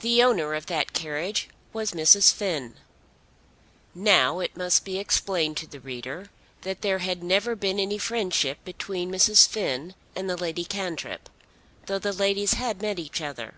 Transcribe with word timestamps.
The 0.00 0.24
owner 0.24 0.54
of 0.54 0.66
that 0.66 0.92
carriage 0.92 1.48
was 1.72 1.92
Mrs. 1.92 2.32
Finn. 2.34 2.74
Now 3.94 4.40
it 4.40 4.56
must 4.56 4.84
be 4.84 4.98
explained 4.98 5.56
to 5.58 5.68
the 5.68 5.78
reader 5.78 6.30
that 6.62 6.82
there 6.82 6.98
had 6.98 7.22
never 7.22 7.54
been 7.54 7.78
any 7.78 7.96
friendship 7.96 8.58
between 8.64 9.08
Mrs. 9.12 9.46
Finn 9.46 9.94
and 10.16 10.26
Lady 10.40 10.64
Cantrip, 10.64 11.30
though 11.86 12.00
the 12.00 12.12
ladies 12.12 12.54
had 12.54 12.82
met 12.82 12.98
each 12.98 13.20
other. 13.22 13.54